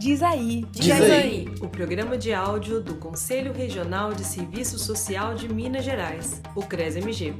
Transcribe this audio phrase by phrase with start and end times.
[0.00, 0.66] Diz aí.
[0.72, 1.12] Diz, Diz aí.
[1.12, 1.54] aí.
[1.60, 7.34] O programa de áudio do Conselho Regional de Serviço Social de Minas Gerais, o CRES-MG.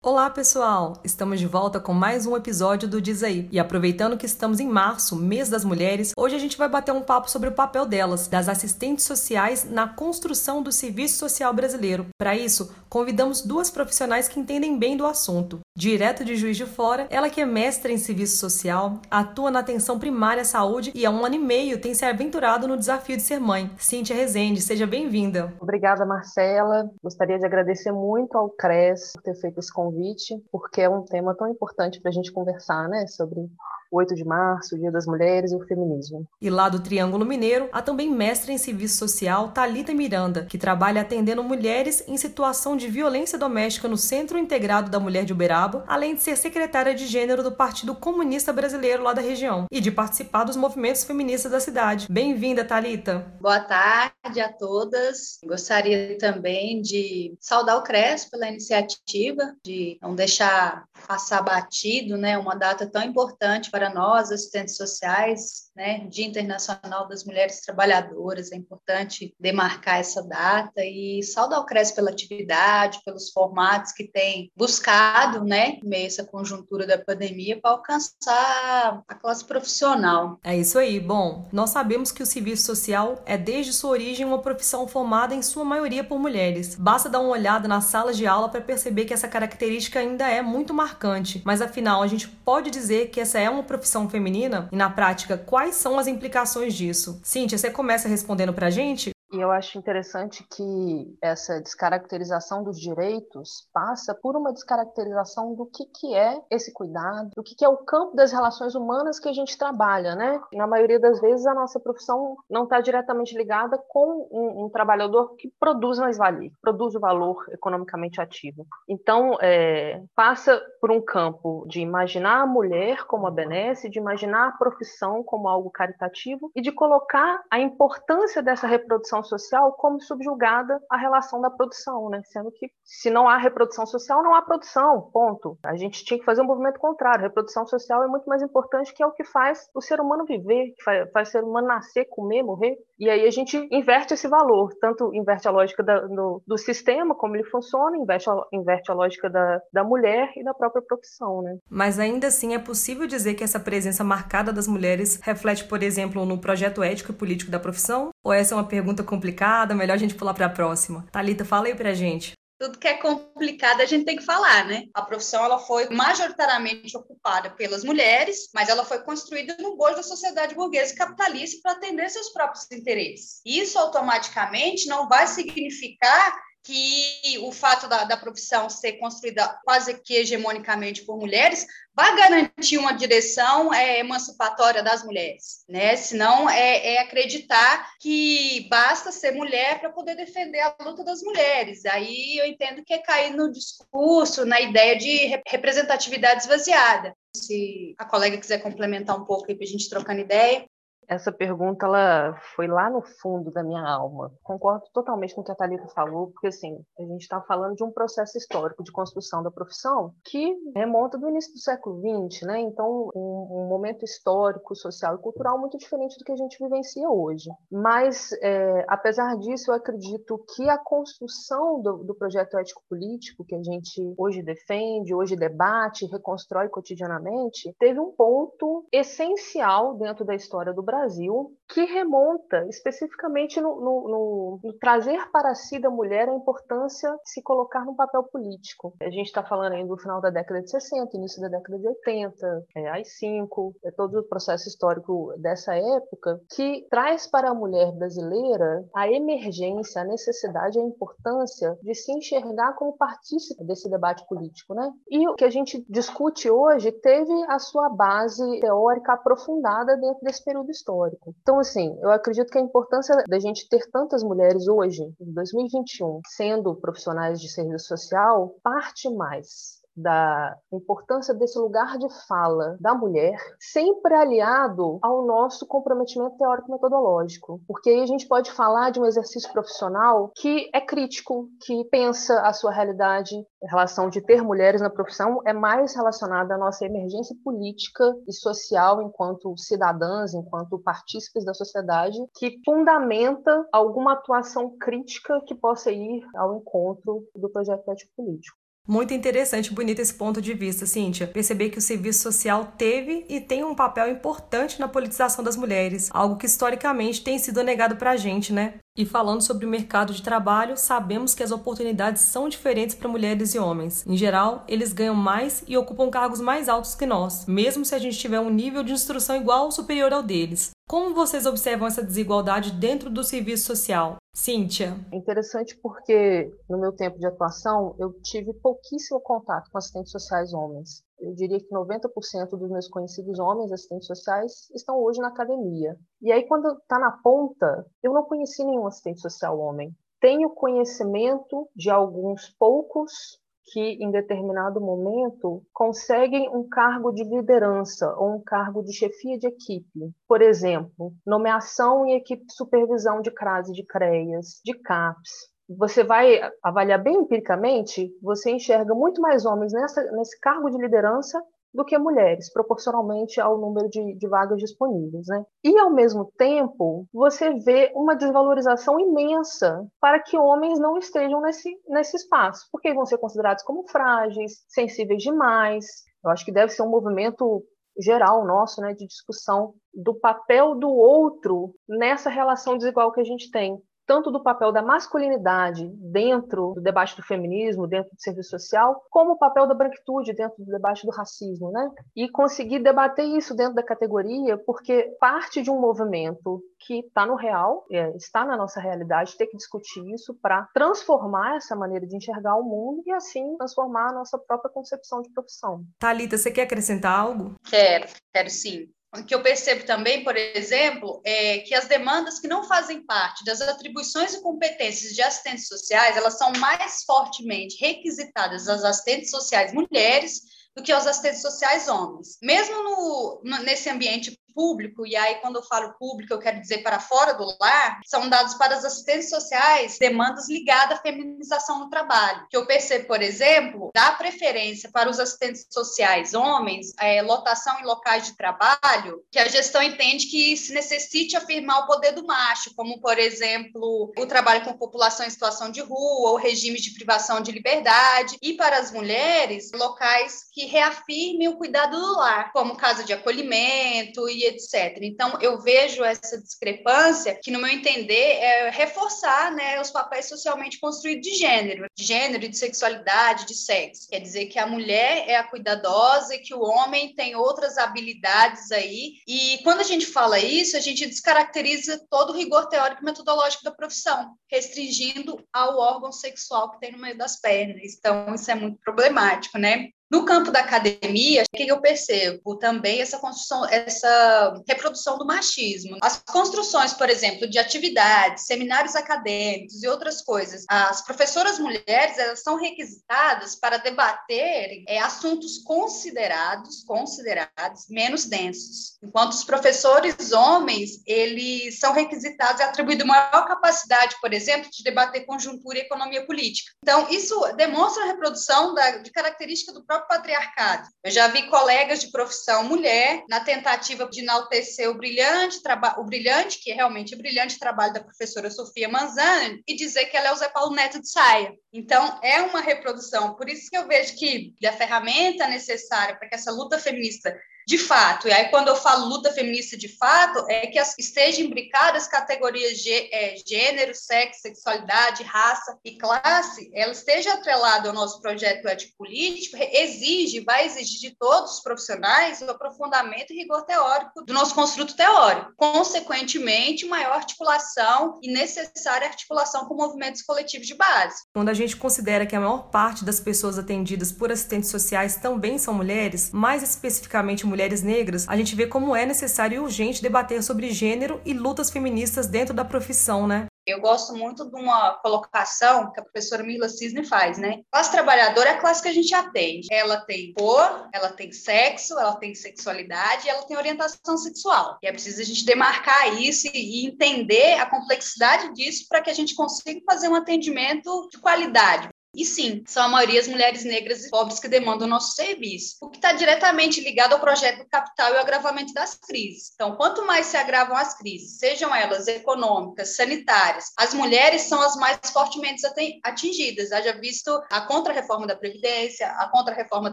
[0.00, 1.02] Olá, pessoal!
[1.02, 3.48] Estamos de volta com mais um episódio do Diz Aí.
[3.50, 7.02] E aproveitando que estamos em março, mês das mulheres, hoje a gente vai bater um
[7.02, 12.06] papo sobre o papel delas, das assistentes sociais, na construção do serviço social brasileiro.
[12.16, 15.60] Para isso, convidamos duas profissionais que entendem bem do assunto.
[15.76, 19.98] Direto de Juiz de Fora, ela que é mestra em serviço social, atua na atenção
[19.98, 23.22] primária à saúde e há um ano e meio tem se aventurado no desafio de
[23.22, 23.70] ser mãe.
[23.76, 25.52] Cíntia Rezende, seja bem-vinda.
[25.60, 26.90] Obrigada, Marcela.
[27.02, 31.34] Gostaria de agradecer muito ao CRES por ter feito esse convite, porque é um tema
[31.36, 33.46] tão importante para a gente conversar, né, sobre
[33.90, 36.26] 8 de março, o Dia das Mulheres e o feminismo.
[36.40, 41.00] E lá do Triângulo Mineiro, há também mestre em serviço social Talita Miranda, que trabalha
[41.00, 46.14] atendendo mulheres em situação de violência doméstica no Centro Integrado da Mulher de Uberaba, além
[46.14, 50.44] de ser secretária de gênero do Partido Comunista Brasileiro lá da região e de participar
[50.44, 52.06] dos movimentos feministas da cidade.
[52.10, 53.26] Bem-vinda, Talita.
[53.40, 55.38] Boa tarde a todas.
[55.44, 62.54] Gostaria também de saudar o CRES pela iniciativa de não deixar passar batido, né, uma
[62.54, 69.34] data tão importante para nós, assistentes sociais, né, Dia Internacional das Mulheres Trabalhadoras, é importante
[69.38, 75.78] demarcar essa data e saudar o CRES pela atividade, pelos formatos que tem buscado, né,
[75.82, 80.40] meio essa conjuntura da pandemia, para alcançar a classe profissional.
[80.42, 80.98] É isso aí.
[80.98, 85.42] Bom, nós sabemos que o serviço social é desde sua origem uma profissão formada em
[85.42, 86.76] sua maioria por mulheres.
[86.76, 90.40] Basta dar uma olhada nas salas de aula para perceber que essa característica ainda é
[90.40, 91.42] muito marcante.
[91.44, 94.68] Mas afinal, a gente pode dizer que essa é uma profissão feminina?
[94.72, 97.20] E na prática, quais são as implicações disso?
[97.22, 99.10] Cíntia, você começa respondendo pra gente?
[99.36, 105.84] E eu acho interessante que essa descaracterização dos direitos passa por uma descaracterização do que,
[105.84, 109.34] que é esse cuidado, do que, que é o campo das relações humanas que a
[109.34, 110.40] gente trabalha, né?
[110.54, 115.36] Na maioria das vezes, a nossa profissão não está diretamente ligada com um, um, trabalhador
[115.36, 118.66] que produz mais-valia, produz o valor economicamente ativo.
[118.88, 124.48] Então, é, passa por um campo de imaginar a mulher como a benesse, de imaginar
[124.48, 130.80] a profissão como algo caritativo e de colocar a importância dessa reprodução social como subjugada
[130.90, 132.22] à relação da produção, né?
[132.24, 135.58] Sendo que se não há reprodução social, não há produção, ponto.
[135.64, 137.22] A gente tinha que fazer um movimento contrário.
[137.22, 140.72] Reprodução social é muito mais importante que é o que faz o ser humano viver,
[140.76, 142.76] que faz, faz o ser humano nascer, comer, morrer.
[142.98, 147.14] E aí a gente inverte esse valor, tanto inverte a lógica da, do, do, sistema,
[147.14, 151.42] como ele funciona, inverte a, inverte a lógica da, da mulher e da própria profissão,
[151.42, 151.58] né?
[151.68, 156.24] Mas ainda assim é possível dizer que essa presença marcada das mulheres reflete, por exemplo,
[156.24, 158.10] no projeto ético e político da profissão?
[158.26, 161.06] Ou essa é uma pergunta complicada, melhor a gente pular para a próxima?
[161.12, 164.84] Talita, fala aí pra gente tudo que é complicado a gente tem que falar, né?
[164.94, 170.02] A profissão ela foi majoritariamente ocupada pelas mulheres, mas ela foi construída no bojo da
[170.02, 173.42] sociedade burguesa capitalista para atender seus próprios interesses.
[173.44, 176.34] Isso automaticamente não vai significar
[176.66, 182.76] que o fato da, da profissão ser construída quase que hegemonicamente por mulheres vai garantir
[182.76, 185.94] uma direção é, emancipatória das mulheres, né?
[185.94, 191.86] Senão é, é acreditar que basta ser mulher para poder defender a luta das mulheres.
[191.86, 197.14] Aí eu entendo que é cair no discurso, na ideia de representatividade esvaziada.
[197.34, 200.66] Se a colega quiser complementar um pouco aí para a gente trocando ideia.
[201.08, 204.32] Essa pergunta ela foi lá no fundo da minha alma.
[204.42, 207.84] Concordo totalmente com o que a Thalita falou, porque assim, a gente está falando de
[207.84, 212.60] um processo histórico de construção da profissão que remonta do início do século XX, né?
[212.60, 217.08] Então, um, um momento histórico, social e cultural muito diferente do que a gente vivencia
[217.08, 217.48] hoje.
[217.70, 223.62] Mas, é, apesar disso, eu acredito que a construção do, do projeto ético-político que a
[223.62, 230.82] gente hoje defende, hoje debate, reconstrói cotidianamente, teve um ponto essencial dentro da história do
[230.82, 236.34] Brasil Brasil, que remonta especificamente no, no, no, no, trazer para si da mulher a
[236.34, 238.94] importância de se colocar no papel político.
[239.00, 241.88] A gente está falando aí do final da década de 60, início da década de
[241.88, 247.92] 80, é, AI-5, é todo o processo histórico dessa época, que traz para a mulher
[247.92, 254.72] brasileira a emergência, a necessidade, a importância de se enxergar como partícipe desse debate político.
[254.74, 254.90] Né?
[255.10, 260.42] E o que a gente discute hoje teve a sua base teórica aprofundada dentro desse
[260.44, 261.34] período histórico histórico.
[261.42, 266.20] Então, assim, eu acredito que a importância da gente ter tantas mulheres hoje, em 2021,
[266.28, 273.38] sendo profissionais de serviço social, parte mais da importância desse lugar de fala da mulher,
[273.58, 277.60] sempre aliado ao nosso comprometimento teórico-metodológico.
[277.66, 282.40] Porque aí a gente pode falar de um exercício profissional que é crítico, que pensa
[282.42, 283.34] a sua realidade.
[283.64, 288.32] A relação de ter mulheres na profissão é mais relacionada à nossa emergência política e
[288.32, 296.22] social enquanto cidadãs, enquanto partícipes da sociedade, que fundamenta alguma atuação crítica que possa ir
[296.34, 298.65] ao encontro do projeto ético político.
[298.88, 301.26] Muito interessante e bonito esse ponto de vista, Cíntia.
[301.26, 306.08] Perceber que o serviço social teve e tem um papel importante na politização das mulheres,
[306.12, 308.74] algo que historicamente tem sido negado pra gente, né?
[308.96, 313.54] E falando sobre o mercado de trabalho, sabemos que as oportunidades são diferentes para mulheres
[313.54, 314.04] e homens.
[314.06, 317.98] Em geral, eles ganham mais e ocupam cargos mais altos que nós, mesmo se a
[317.98, 320.75] gente tiver um nível de instrução igual ou superior ao deles.
[320.88, 324.18] Como vocês observam essa desigualdade dentro do serviço social?
[324.32, 324.94] Cíntia.
[325.10, 330.54] É interessante porque no meu tempo de atuação eu tive pouquíssimo contato com assistentes sociais
[330.54, 331.02] homens.
[331.18, 335.96] Eu diria que 90% dos meus conhecidos homens assistentes sociais estão hoje na academia.
[336.22, 339.92] E aí, quando está na ponta, eu não conheci nenhum assistente social homem.
[340.20, 348.36] Tenho conhecimento de alguns poucos que, em determinado momento, conseguem um cargo de liderança ou
[348.36, 350.12] um cargo de chefia de equipe.
[350.28, 355.50] Por exemplo, nomeação em equipe de supervisão de CRAS e de CREAS, de CAPS.
[355.68, 361.42] Você vai avaliar bem empiricamente, você enxerga muito mais homens nessa, nesse cargo de liderança
[361.76, 365.26] do que mulheres, proporcionalmente ao número de, de, vagas disponíveis.
[365.28, 365.44] Né?
[365.62, 371.70] E, ao mesmo tempo, você vê uma desvalorização imensa para que homens não estejam nesse,
[371.86, 375.84] nesse espaço, porque vão ser considerados como frágeis, sensíveis demais.
[376.24, 377.62] Eu acho que deve ser um movimento
[377.98, 383.50] geral nosso, né, de discussão do papel do outro nessa relação desigual que a gente
[383.50, 389.04] tem tanto do papel da masculinidade dentro do debate do feminismo, dentro do serviço social,
[389.10, 391.90] como o papel da branquitude dentro do debate do racismo, né?
[392.14, 397.34] E conseguir debater isso dentro da categoria, porque parte de um movimento que está no
[397.34, 402.16] real, é, está na nossa realidade, ter que discutir isso para transformar essa maneira de
[402.16, 405.82] enxergar o mundo e assim transformar a nossa própria concepção de profissão.
[405.98, 407.54] Talita, você quer acrescentar algo?
[407.64, 408.88] Quero, quero sim
[409.26, 413.60] que eu percebo também, por exemplo, é que as demandas que não fazem parte das
[413.60, 420.42] atribuições e competências de assistentes sociais, elas são mais fortemente requisitadas às assistentes sociais mulheres
[420.74, 422.36] do que aos assistentes sociais homens.
[422.42, 426.98] Mesmo no, nesse ambiente público, e aí quando eu falo público, eu quero dizer para
[426.98, 432.46] fora do lar, são dados para as assistentes sociais demandas ligadas à feminização no trabalho.
[432.48, 437.84] Que eu percebo, por exemplo, dá preferência para os assistentes sociais homens, é, lotação em
[437.84, 442.74] locais de trabalho, que a gestão entende que se necessite afirmar o poder do macho,
[442.74, 447.40] como, por exemplo, o trabalho com população em situação de rua, ou regime de privação
[447.42, 453.04] de liberdade, e para as mulheres, locais que reafirmem o cuidado do lar, como casa
[453.04, 454.98] de acolhimento e etc.
[455.02, 460.78] Então, eu vejo essa discrepância que, no meu entender, é reforçar né, os papéis socialmente
[460.78, 464.08] construídos de gênero, de gênero de sexualidade, de sexo.
[464.08, 468.70] Quer dizer que a mulher é a cuidadosa e que o homem tem outras habilidades
[468.70, 469.14] aí.
[469.26, 473.64] E quando a gente fala isso, a gente descaracteriza todo o rigor teórico e metodológico
[473.64, 477.94] da profissão, restringindo ao órgão sexual que tem no meio das pernas.
[477.98, 479.90] Então, isso é muito problemático, né?
[480.10, 482.56] No campo da academia, o que eu percebo?
[482.58, 485.96] Também essa construção, essa reprodução do machismo.
[486.00, 490.64] As construções, por exemplo, de atividades, seminários acadêmicos e outras coisas.
[490.68, 498.96] As professoras mulheres, elas são requisitadas para debater é, assuntos considerados, considerados menos densos.
[499.02, 505.26] Enquanto os professores homens, eles são requisitados e atribuídos maior capacidade, por exemplo, de debater
[505.26, 506.72] conjuntura e economia política.
[506.82, 510.88] Então, isso demonstra a reprodução da, de característica do próprio próprio patriarcado.
[511.02, 516.04] Eu já vi colegas de profissão mulher na tentativa de enaltecer o brilhante trabalho, o
[516.04, 520.32] brilhante, que é realmente brilhante trabalho da professora Sofia Manzani, e dizer que ela é
[520.32, 521.52] o Zé Paulo Neto de saia.
[521.72, 523.34] Então, é uma reprodução.
[523.34, 527.34] Por isso que eu vejo que a ferramenta necessária para que essa luta feminista
[527.66, 528.28] de fato.
[528.28, 532.92] E aí, quando eu falo luta feminista de fato, é que estejam imbricadas categorias de
[532.92, 540.44] é, gênero, sexo, sexualidade, raça e classe, ela esteja atrelada ao nosso projeto ético-político, exige,
[540.44, 545.52] vai exigir de todos os profissionais o aprofundamento e rigor teórico do nosso construto teórico.
[545.56, 551.24] Consequentemente, maior articulação e necessária articulação com movimentos coletivos de base.
[551.34, 555.58] Quando a gente considera que a maior parte das pessoas atendidas por assistentes sociais também
[555.58, 560.02] são mulheres, mais especificamente mulheres mulheres negras, a gente vê como é necessário e urgente
[560.02, 563.46] debater sobre gênero e lutas feministas dentro da profissão, né?
[563.66, 567.62] Eu gosto muito de uma colocação que a professora Mila Cisne faz, né?
[567.72, 569.66] Classe trabalhadora é a classe que a gente atende.
[569.72, 574.78] Ela tem cor, ela tem sexo, ela tem sexualidade, ela tem orientação sexual.
[574.82, 579.14] E é preciso a gente demarcar isso e entender a complexidade disso para que a
[579.14, 581.88] gente consiga fazer um atendimento de qualidade.
[582.16, 585.90] E sim, são a maioria as mulheres negras e pobres que demandam nosso serviço, o
[585.90, 589.50] que está diretamente ligado ao projeto do capital e ao agravamento das crises.
[589.54, 594.76] Então, quanto mais se agravam as crises, sejam elas econômicas, sanitárias, as mulheres são as
[594.76, 595.60] mais fortemente
[596.02, 596.72] atingidas.
[596.72, 599.92] Haja visto a contra-reforma da Previdência, a contra-reforma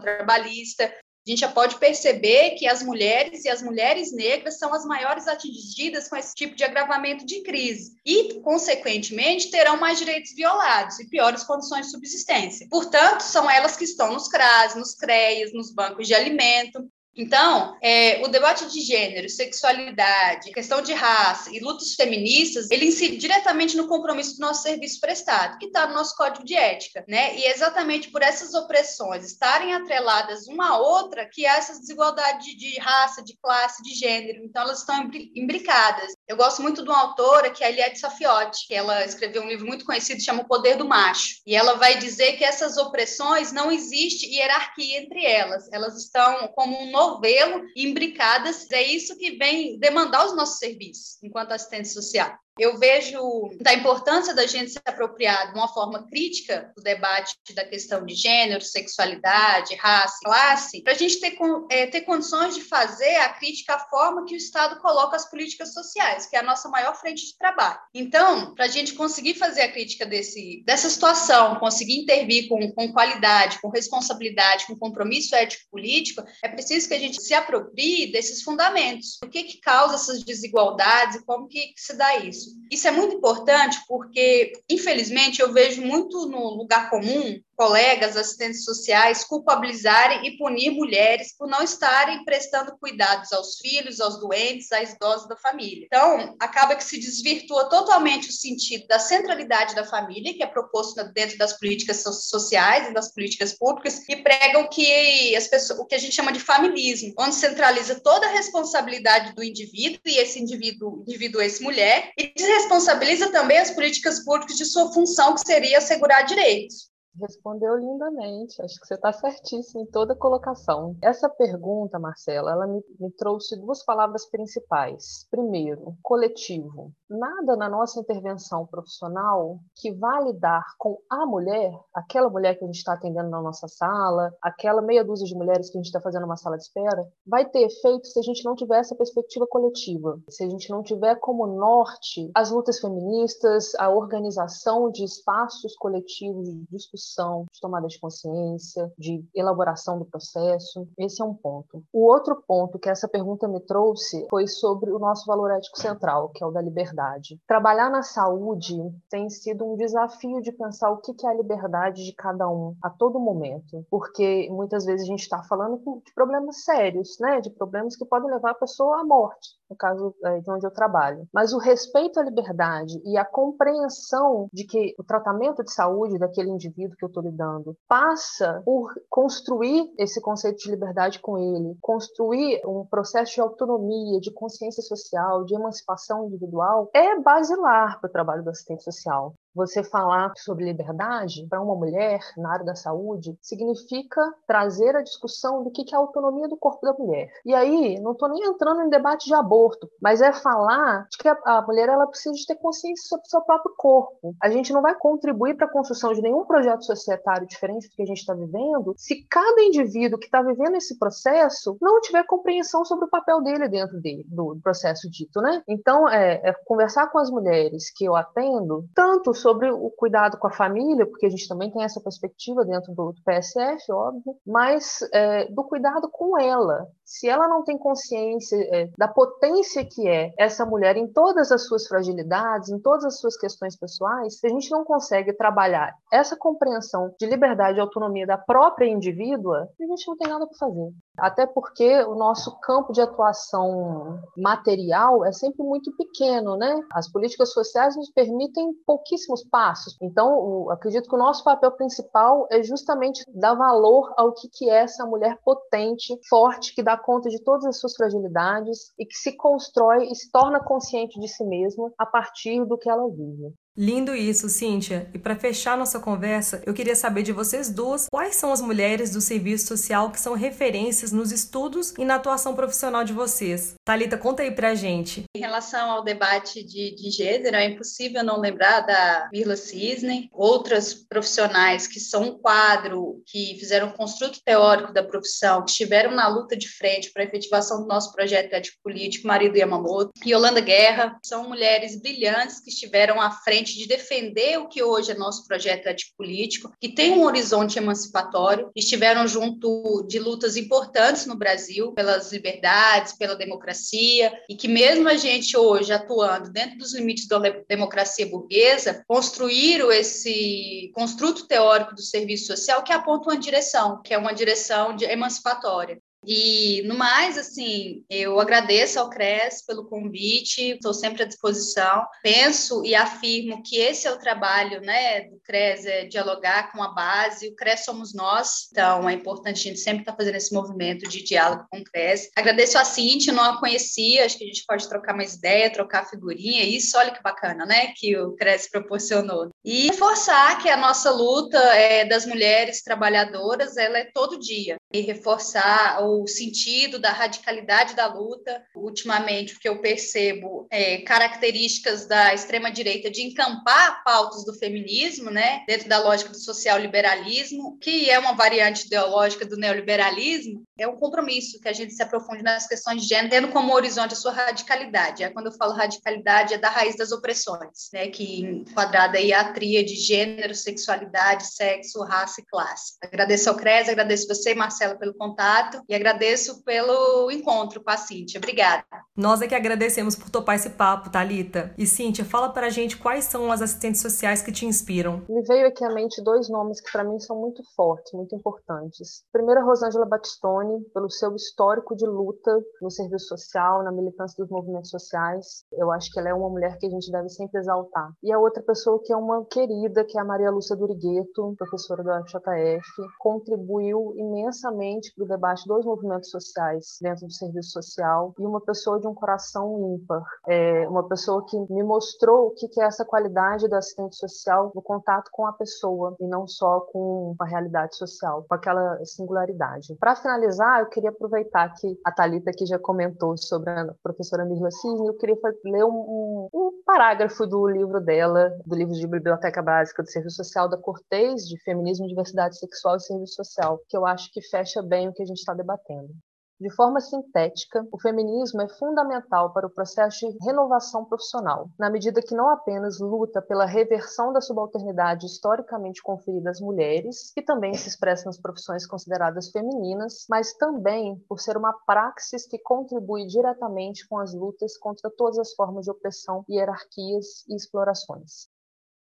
[0.00, 0.90] trabalhista,
[1.26, 5.26] a gente já pode perceber que as mulheres e as mulheres negras são as maiores
[5.26, 11.08] atingidas com esse tipo de agravamento de crise e, consequentemente, terão mais direitos violados e
[11.08, 12.68] piores condições de subsistência.
[12.68, 18.22] Portanto, são elas que estão nos CRAS, nos CREAs, nos bancos de alimento, então, é,
[18.24, 23.86] o debate de gênero, sexualidade, questão de raça e lutas feministas, ele incide diretamente no
[23.86, 27.36] compromisso do nosso serviço prestado, que está no nosso código de ética, né?
[27.36, 32.46] E é exatamente por essas opressões estarem atreladas uma à outra que há essas desigualdades
[32.46, 34.42] de, de raça, de classe, de gênero.
[34.44, 36.12] Então, elas estão imbricadas.
[36.26, 39.48] Eu gosto muito de uma autora que é a Eliette Safiotti, que ela escreveu um
[39.48, 41.36] livro muito conhecido chama O Poder do Macho.
[41.46, 45.70] E ela vai dizer que essas opressões não existe hierarquia entre elas.
[45.72, 48.70] Elas estão como um novelo imbricadas.
[48.70, 52.38] É isso que vem demandar os nossos serviços enquanto assistente social.
[52.58, 53.18] Eu vejo
[53.60, 58.14] da importância da gente se apropriar de uma forma crítica do debate da questão de
[58.14, 61.36] gênero, sexualidade, raça, classe, para a gente ter,
[61.70, 65.72] é, ter condições de fazer a crítica à forma que o Estado coloca as políticas
[65.72, 67.78] sociais, que é a nossa maior frente de trabalho.
[67.92, 72.92] Então, para a gente conseguir fazer a crítica desse, dessa situação, conseguir intervir com, com
[72.92, 79.18] qualidade, com responsabilidade, com compromisso ético-político, é preciso que a gente se aproprie desses fundamentos.
[79.24, 82.43] O que, que causa essas desigualdades e como que, que se dá isso?
[82.44, 82.64] Isso.
[82.70, 89.22] Isso é muito importante porque, infelizmente, eu vejo muito no lugar comum colegas, assistentes sociais,
[89.22, 95.28] culpabilizarem e punir mulheres por não estarem prestando cuidados aos filhos, aos doentes, às idosas
[95.28, 95.86] da família.
[95.86, 101.00] Então, acaba que se desvirtua totalmente o sentido da centralidade da família, que é proposto
[101.12, 105.94] dentro das políticas sociais e das políticas públicas, e pregam que as pessoas, o que
[105.94, 111.04] a gente chama de familismo, onde centraliza toda a responsabilidade do indivíduo, e esse indivíduo,
[111.06, 116.24] indivíduo esse mulher, e desresponsabiliza também as políticas públicas de sua função, que seria assegurar
[116.24, 116.93] direitos.
[117.20, 120.96] Respondeu lindamente, acho que você está certíssimo em toda colocação.
[121.00, 125.26] Essa pergunta, Marcela, ela me, me, trouxe duas palavras principais.
[125.30, 126.92] Primeiro, coletivo.
[127.08, 132.66] Nada na nossa intervenção profissional que vá lidar com a mulher, aquela mulher que a
[132.66, 136.00] gente está atendendo na nossa sala, aquela meia dúzia de mulheres que a gente está
[136.00, 139.46] fazendo uma sala de espera, vai ter efeito se a gente não tiver essa perspectiva
[139.46, 145.76] coletiva, se a gente não tiver como norte as lutas feministas, a organização de espaços
[145.76, 150.88] coletivos de discussão discussão, de tomada de consciência, de elaboração do processo.
[150.98, 151.82] Esse é um ponto.
[151.92, 156.30] O outro ponto que essa pergunta me trouxe foi sobre o nosso valor ético central,
[156.30, 157.38] que é o da liberdade.
[157.46, 158.76] Trabalhar na saúde
[159.10, 162.90] tem sido um desafio de pensar o que é a liberdade de cada um a
[162.90, 167.40] todo momento, porque muitas vezes a gente está falando de problemas sérios, né?
[167.40, 170.70] de problemas que podem levar a pessoa à morte, no caso é, de onde eu
[170.70, 171.26] trabalho.
[171.32, 176.50] Mas o respeito à liberdade e a compreensão de que o tratamento de saúde daquele
[176.50, 182.60] indivíduo que eu estou lidando, passa por construir esse conceito de liberdade com ele, construir
[182.64, 188.44] um processo de autonomia, de consciência social, de emancipação individual, é basilar para o trabalho
[188.44, 189.34] do assistente social.
[189.54, 195.62] Você falar sobre liberdade para uma mulher na área da saúde significa trazer a discussão
[195.62, 197.30] do que é a autonomia do corpo da mulher.
[197.44, 201.28] E aí, não estou nem entrando em debate de aborto, mas é falar de que
[201.28, 204.34] a, mulher ela precisa de ter consciência sobre o seu próprio corpo.
[204.42, 208.02] A gente não vai contribuir para a construção de nenhum projeto societário diferente do que
[208.02, 212.84] a gente está vivendo se cada indivíduo que está vivendo esse processo não tiver compreensão
[212.84, 215.62] sobre o papel dele dentro dele, do processo dito, né?
[215.68, 220.46] Então, é, é conversar com as mulheres que eu atendo, tanto sobre o cuidado com
[220.46, 225.00] a família, porque a gente também tem essa perspectiva dentro do, do PSF, óbvio, mas
[225.12, 226.88] é, do cuidado com ela.
[227.04, 231.66] Se ela não tem consciência é, da potência que é essa mulher em todas as
[231.66, 236.36] suas fragilidades, em todas as suas questões pessoais, se a gente não consegue trabalhar essa
[236.36, 240.92] compreensão de liberdade e autonomia da própria indivídua, a gente não tem nada para fazer.
[241.16, 246.80] Até porque o nosso campo de atuação material é sempre muito pequeno, né?
[246.92, 249.96] As políticas sociais nos permitem pouquíssimos passos.
[250.02, 254.82] Então, acredito que o nosso papel principal é justamente dar valor ao que, que é
[254.82, 259.36] essa mulher potente, forte, que dá conta de todas as suas fragilidades e que se
[259.36, 263.54] constrói e se torna consciente de si mesma a partir do que ela vive.
[263.76, 265.10] Lindo isso, Cíntia.
[265.12, 269.10] E para fechar nossa conversa, eu queria saber de vocês duas quais são as mulheres
[269.10, 273.74] do serviço social que são referências nos estudos e na atuação profissional de vocês.
[273.84, 275.24] Talita, conta aí pra gente.
[275.36, 280.94] Em relação ao debate de, de gênero, é impossível não lembrar da Mirla Cisne, outras
[280.94, 286.28] profissionais que são um quadro, que fizeram um construto teórico da profissão, que estiveram na
[286.28, 290.60] luta de frente para a efetivação do nosso projeto ético político, Marido Yamamoto, e Yolanda
[290.60, 295.46] Guerra, são mulheres brilhantes que estiveram à frente de defender o que hoje é nosso
[295.46, 302.32] projeto ético-político, que tem um horizonte emancipatório, estiveram junto de lutas importantes no Brasil pelas
[302.32, 308.26] liberdades, pela democracia, e que mesmo a gente hoje atuando dentro dos limites da democracia
[308.26, 314.34] burguesa, construíram esse construto teórico do serviço social que aponta uma direção, que é uma
[314.34, 316.00] direção de emancipatória.
[316.26, 322.06] E, no mais, assim, eu agradeço ao CRES pelo convite, estou sempre à disposição.
[322.22, 326.92] Penso e afirmo que esse é o trabalho né, do CRES, é dialogar com a
[326.92, 327.48] base.
[327.48, 331.08] O CRES somos nós, então é importante a gente sempre estar tá fazendo esse movimento
[331.08, 332.30] de diálogo com o CRES.
[332.36, 336.08] Agradeço a Cintia, não a conhecia, acho que a gente pode trocar mais ideia, trocar
[336.08, 339.50] figurinha, isso, olha que bacana, né, que o CRES proporcionou.
[339.64, 344.76] E reforçar que a nossa luta é, das mulheres trabalhadoras, ela é todo dia.
[344.92, 348.62] E reforçar o o sentido da radicalidade da luta.
[348.74, 355.62] Ultimamente, o que eu percebo é características da extrema-direita de encampar pautas do feminismo, né,
[355.66, 361.60] dentro da lógica do social-liberalismo, que é uma variante ideológica do neoliberalismo, é um compromisso
[361.60, 365.22] que a gente se aprofunde nas questões de gênero, tendo como horizonte a sua radicalidade.
[365.22, 369.52] É quando eu falo radicalidade, é da raiz das opressões, né, que enquadrada aí a
[369.52, 372.94] tríade gênero, sexualidade, sexo, raça e classe.
[373.02, 378.38] Agradeço ao CRES, agradeço você, Marcela, pelo contato e agradeço pelo encontro com a Cíntia.
[378.38, 378.84] Obrigada.
[379.16, 381.72] Nós é que agradecemos por topar esse papo, Talita.
[381.78, 385.22] E Cíntia, fala para a gente quais são as assistentes sociais que te inspiram.
[385.28, 389.24] Me veio aqui à mente dois nomes que para mim são muito fortes, muito importantes.
[389.32, 394.50] Primeiro, a Rosângela Batistone, pelo seu histórico de luta no serviço social, na militância dos
[394.50, 395.64] movimentos sociais.
[395.72, 398.10] Eu acho que ela é uma mulher que a gente deve sempre exaltar.
[398.22, 402.02] E a outra pessoa que é uma querida, que é a Maria Lúcia Durigueto, professora
[402.02, 402.84] do FJF,
[403.18, 405.93] contribuiu imensamente para o debate dos movimentos
[406.24, 411.44] sociais dentro do serviço social e uma pessoa de um coração ímpar, é uma pessoa
[411.46, 415.52] que me mostrou o que é essa qualidade do assistente social no contato com a
[415.52, 419.94] pessoa e não só com a realidade social, com aquela singularidade.
[419.96, 424.70] Para finalizar, eu queria aproveitar que a Talita aqui já comentou sobre a professora Mirla
[424.70, 430.02] Cisne, eu queria ler um, um parágrafo do livro dela, do livro de Biblioteca Básica
[430.02, 434.32] do Serviço Social da Cortez, de Feminismo, Diversidade Sexual e Serviço Social, que eu acho
[434.32, 436.14] que fecha bem o que a gente está debatendo debatendo.
[436.60, 442.22] De forma sintética, o feminismo é fundamental para o processo de renovação profissional, na medida
[442.22, 447.88] que não apenas luta pela reversão da subalternidade historicamente conferida às mulheres, que também se
[447.88, 454.18] expressa nas profissões consideradas femininas, mas também por ser uma praxis que contribui diretamente com
[454.18, 458.53] as lutas contra todas as formas de opressão, hierarquias e explorações.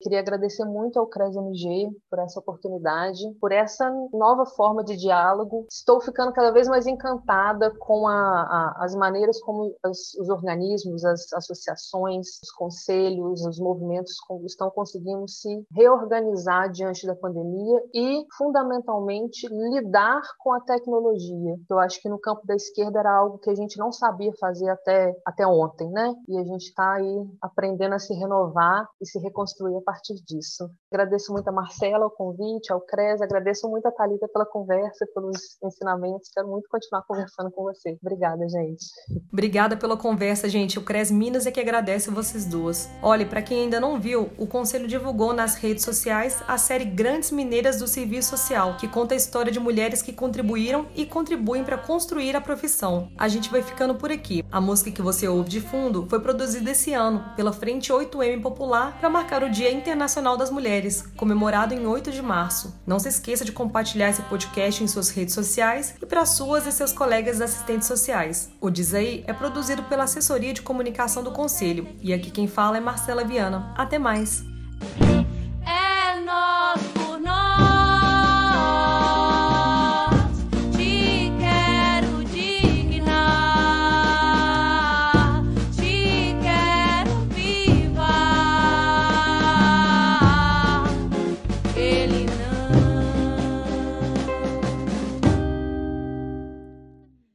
[0.03, 5.67] Queria agradecer muito ao CRES MG por essa oportunidade, por essa nova forma de diálogo.
[5.71, 11.05] Estou ficando cada vez mais encantada com a, a, as maneiras como as, os organismos,
[11.05, 19.47] as associações, os conselhos, os movimentos estão conseguindo se reorganizar diante da pandemia e, fundamentalmente,
[19.49, 21.57] lidar com a tecnologia.
[21.71, 24.69] Eu acho que no campo da esquerda era algo que a gente não sabia fazer
[24.69, 26.13] até, até ontem, né?
[26.29, 29.83] E a gente está aí aprendendo a se renovar e se reconstruir a
[30.27, 30.71] disso.
[30.93, 35.57] Agradeço muito a Marcela o convite, ao CRES, agradeço muito a Thalita pela conversa, pelos
[35.63, 36.31] ensinamentos.
[36.35, 37.99] Quero muito continuar conversando com você.
[38.03, 38.85] Obrigada, gente.
[39.33, 40.79] Obrigada pela conversa, gente.
[40.79, 42.89] O CRES Minas é que agradece vocês duas.
[43.03, 47.31] Olha, para quem ainda não viu, o Conselho divulgou nas redes sociais a série Grandes
[47.31, 51.79] Mineiras do Serviço Social, que conta a história de mulheres que contribuíram e contribuem para
[51.79, 53.11] construir a profissão.
[53.19, 54.45] A gente vai ficando por aqui.
[54.51, 58.99] A música que você ouve de fundo foi produzida esse ano pela Frente 8M Popular
[58.99, 62.81] para marcar o Dia Internacional das Mulheres, comemorado em 8 de março.
[62.87, 66.73] Não se esqueça de compartilhar esse podcast em suas redes sociais e para suas e
[66.73, 68.49] seus colegas assistentes sociais.
[68.61, 72.77] O Diz Aí é produzido pela Assessoria de Comunicação do Conselho e aqui quem fala
[72.77, 73.75] é Marcela Viana.
[73.77, 74.45] Até mais!